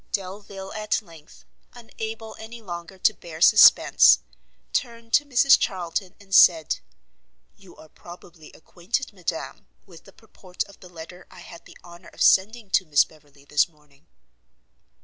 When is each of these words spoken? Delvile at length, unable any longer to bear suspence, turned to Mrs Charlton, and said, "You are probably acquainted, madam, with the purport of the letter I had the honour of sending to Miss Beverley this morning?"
Delvile 0.11 0.73
at 0.73 0.99
length, 1.03 1.45
unable 1.75 2.35
any 2.39 2.59
longer 2.59 2.97
to 2.97 3.13
bear 3.13 3.39
suspence, 3.39 4.17
turned 4.73 5.13
to 5.13 5.27
Mrs 5.27 5.59
Charlton, 5.59 6.15
and 6.19 6.33
said, 6.33 6.79
"You 7.55 7.75
are 7.75 7.87
probably 7.87 8.51
acquainted, 8.53 9.13
madam, 9.13 9.67
with 9.85 10.05
the 10.05 10.11
purport 10.13 10.63
of 10.63 10.79
the 10.79 10.89
letter 10.89 11.27
I 11.29 11.41
had 11.41 11.65
the 11.65 11.77
honour 11.83 12.09
of 12.13 12.23
sending 12.23 12.71
to 12.71 12.85
Miss 12.87 13.03
Beverley 13.05 13.45
this 13.45 13.69
morning?" 13.69 14.07